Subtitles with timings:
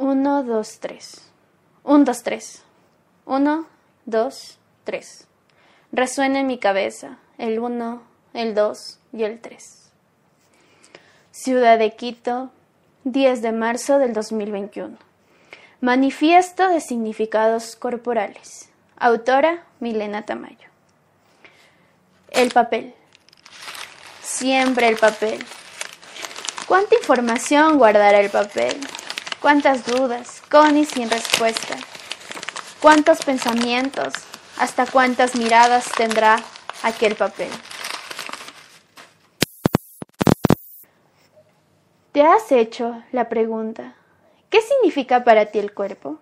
[0.00, 1.22] 1, 2, 3.
[1.84, 2.62] 1, 2, 3.
[3.26, 3.66] 1,
[4.06, 5.26] 2, 3.
[5.92, 8.02] Resuena en mi cabeza el 1,
[8.32, 9.90] el 2 y el 3.
[11.32, 12.50] Ciudad de Quito,
[13.04, 14.96] 10 de marzo del 2021.
[15.82, 18.70] Manifiesto de significados corporales.
[18.96, 20.70] Autora Milena Tamayo.
[22.30, 22.94] El papel.
[24.22, 25.44] Siempre el papel.
[26.66, 28.80] ¿Cuánta información guardará el papel?
[29.40, 31.74] ¿Cuántas dudas, con y sin respuesta?
[32.82, 34.12] ¿Cuántos pensamientos,
[34.58, 36.36] hasta cuántas miradas tendrá
[36.82, 37.48] aquel papel?
[42.12, 43.94] ¿Te has hecho la pregunta,
[44.50, 46.18] ¿qué significa para ti el cuerpo?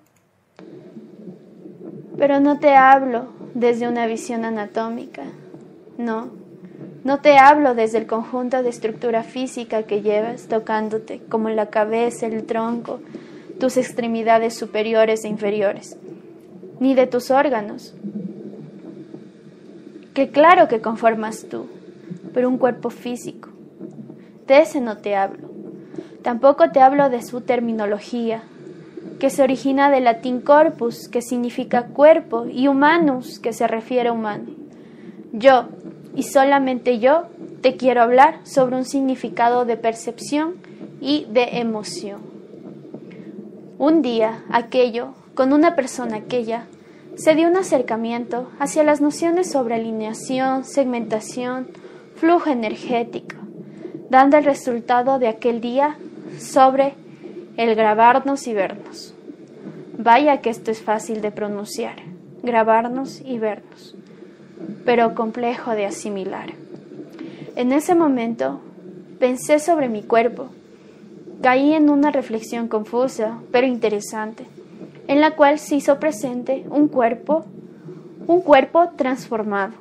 [2.16, 5.25] Pero no te hablo desde una visión anatómica,
[5.97, 6.48] no
[7.05, 12.27] no te hablo desde el conjunto de estructura física que llevas tocándote, como la cabeza,
[12.27, 13.01] el tronco,
[13.61, 15.97] tus extremidades superiores e inferiores,
[16.80, 17.95] ni de tus órganos,
[20.14, 21.67] que claro que conformas tú,
[22.34, 23.50] pero un cuerpo físico.
[24.47, 25.48] De ese no te hablo.
[26.22, 28.42] Tampoco te hablo de su terminología,
[29.20, 34.12] que se origina del latín corpus, que significa cuerpo, y humanus, que se refiere a
[34.12, 34.50] humano.
[35.33, 35.69] Yo,
[36.19, 37.27] y solamente yo
[37.61, 40.56] te quiero hablar sobre un significado de percepción
[41.00, 42.20] y de emoción.
[43.78, 46.66] Un día, aquello, con una persona aquella,
[47.14, 51.69] se dio un acercamiento hacia las nociones sobre alineación, segmentación,
[52.16, 53.36] flujo energético,
[54.10, 55.98] dando el resultado de aquel día
[56.41, 56.94] sobre
[57.56, 59.14] el grabarnos y vernos.
[59.97, 62.03] Vaya que esto es fácil de pronunciar,
[62.42, 63.94] grabarnos y vernos
[64.84, 66.53] pero complejo de asimilar.
[67.56, 68.61] En ese momento
[69.19, 70.48] pensé sobre mi cuerpo.
[71.42, 74.47] Caí en una reflexión confusa, pero interesante,
[75.06, 77.45] en la cual se hizo presente un cuerpo,
[78.27, 79.75] un cuerpo transformado,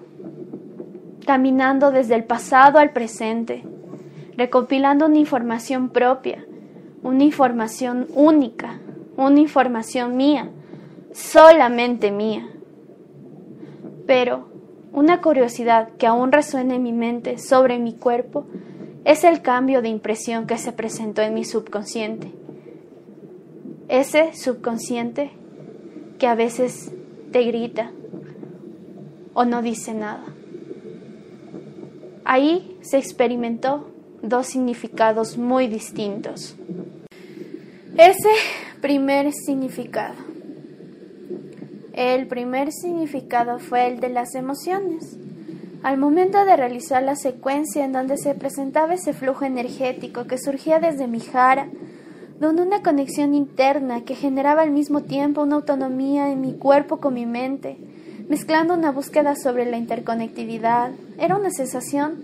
[1.25, 3.63] caminando desde el pasado al presente,
[4.38, 6.46] recopilando una información propia,
[7.03, 8.80] una información única,
[9.16, 10.50] una información mía,
[11.12, 12.47] solamente mía.
[14.06, 14.56] Pero
[14.97, 18.47] una curiosidad que aún resuena en mi mente sobre mi cuerpo
[19.06, 22.31] es el cambio de impresión que se presentó en mi subconsciente.
[23.90, 25.30] Ese subconsciente
[26.18, 26.91] que a veces
[27.31, 27.91] te grita
[29.36, 30.25] o no dice nada.
[32.25, 33.91] Ahí se experimentó
[34.24, 36.56] dos significados muy distintos.
[37.96, 38.31] Ese
[38.81, 40.26] primer significado
[41.97, 45.18] el primer significado fue el de las emociones.
[45.81, 50.80] Al momento de realizar la secuencia en donde se presentaba ese flujo energético que surgía
[50.80, 51.68] desde mi jara,
[52.40, 57.16] donde una conexión interna que generaba al mismo tiempo una autonomía en mi cuerpo con
[57.16, 57.78] mi mente,
[58.30, 62.19] mezclando una búsqueda sobre la interconectividad, era una sensación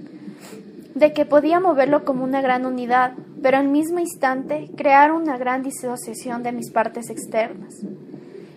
[0.94, 5.64] de que podía moverlo como una gran unidad, pero al mismo instante crear una gran
[5.64, 7.74] disociación de mis partes externas.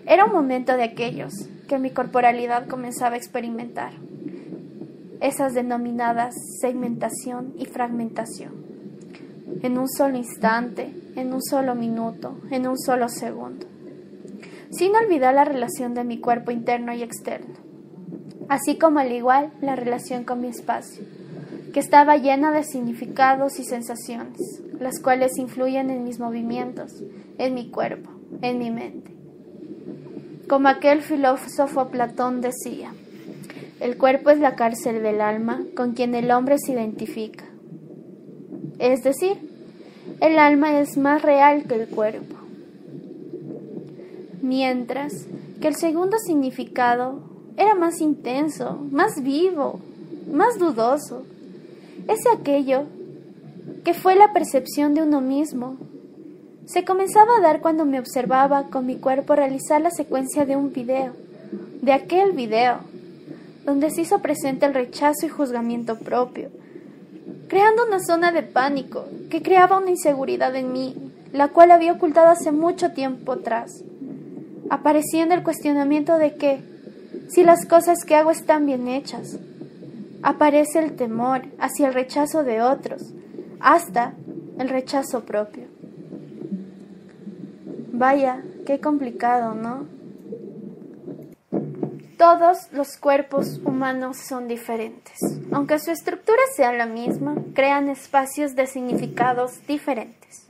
[0.09, 1.33] Era un momento de aquellos
[1.67, 3.93] que mi corporalidad comenzaba a experimentar,
[5.21, 8.53] esas denominadas segmentación y fragmentación.
[9.63, 13.67] En un solo instante, en un solo minuto, en un solo segundo.
[14.71, 17.55] Sin olvidar la relación de mi cuerpo interno y externo,
[18.49, 21.03] así como al igual la relación con mi espacio,
[21.73, 26.93] que estaba llena de significados y sensaciones, las cuales influyen en mis movimientos,
[27.39, 29.16] en mi cuerpo, en mi mente.
[30.49, 32.93] Como aquel filósofo Platón decía,
[33.81, 37.45] el cuerpo es la cárcel del alma con quien el hombre se identifica.
[38.79, 39.37] Es decir,
[40.21, 42.37] el alma es más real que el cuerpo.
[44.41, 45.27] Mientras
[45.61, 47.21] que el segundo significado
[47.57, 49.81] era más intenso, más vivo,
[50.31, 51.25] más dudoso.
[52.07, 52.85] Es aquello
[53.85, 55.77] que fue la percepción de uno mismo
[56.67, 60.73] se comenzaba a dar cuando me observaba con mi cuerpo realizar la secuencia de un
[60.73, 61.13] video,
[61.81, 62.81] de aquel video,
[63.65, 66.51] donde se hizo presente el rechazo y juzgamiento propio,
[67.49, 70.97] creando una zona de pánico que creaba una inseguridad en mí,
[71.33, 73.85] la cual había ocultado hace mucho tiempo atrás,
[74.69, 76.61] apareciendo el cuestionamiento de que,
[77.29, 79.39] si las cosas que hago están bien hechas,
[80.23, 83.03] aparece el temor hacia el rechazo de otros,
[83.61, 84.15] hasta
[84.59, 85.76] el rechazo propio.
[87.99, 89.87] Vaya, qué complicado, ¿no?
[92.19, 95.19] Todos los cuerpos humanos son diferentes.
[95.51, 100.47] Aunque su estructura sea la misma, crean espacios de significados diferentes.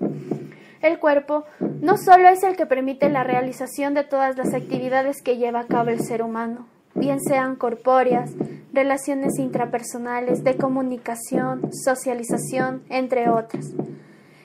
[0.83, 1.45] El cuerpo
[1.81, 5.67] no solo es el que permite la realización de todas las actividades que lleva a
[5.69, 6.67] cabo el ser humano,
[6.97, 8.33] bien sean corpóreas,
[8.73, 13.73] relaciones intrapersonales, de comunicación, socialización, entre otras.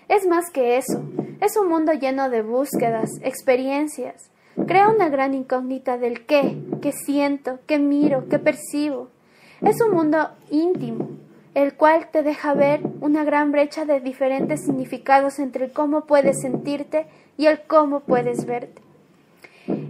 [0.08, 1.02] Es más que eso,
[1.42, 4.30] es un mundo lleno de búsquedas, experiencias.
[4.68, 9.10] Crea una gran incógnita del qué, qué siento, qué miro, qué percibo.
[9.62, 11.10] Es un mundo íntimo,
[11.56, 17.08] el cual te deja ver una gran brecha de diferentes significados entre cómo puedes sentirte
[17.38, 18.82] y el cómo puedes verte.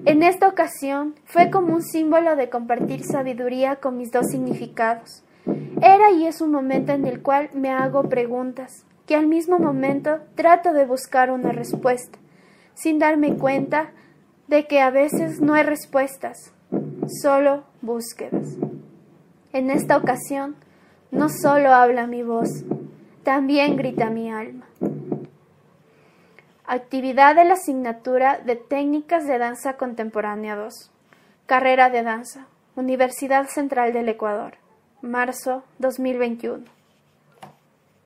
[0.05, 5.23] En esta ocasión fue como un símbolo de compartir sabiduría con mis dos significados.
[5.81, 10.21] Era y es un momento en el cual me hago preguntas, que al mismo momento
[10.35, 12.17] trato de buscar una respuesta,
[12.75, 13.91] sin darme cuenta
[14.47, 16.53] de que a veces no hay respuestas,
[17.21, 18.55] solo búsquedas.
[19.51, 20.55] En esta ocasión,
[21.11, 22.63] no solo habla mi voz,
[23.23, 24.65] también grita mi alma.
[26.65, 30.89] Actividad de la asignatura de Técnicas de Danza Contemporánea 2.
[31.47, 32.47] Carrera de Danza.
[32.77, 34.53] Universidad Central del Ecuador.
[35.01, 36.80] Marzo 2021.